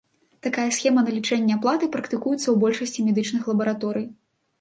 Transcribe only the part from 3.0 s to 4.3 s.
медычных лабараторый.